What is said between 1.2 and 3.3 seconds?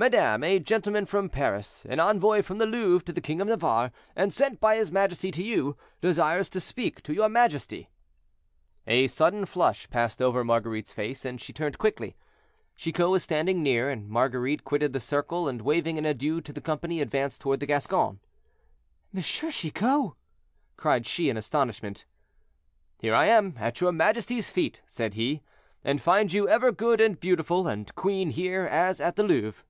Paris, an envoy from the Louvre to the